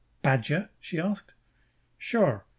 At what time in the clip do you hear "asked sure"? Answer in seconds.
0.99-2.47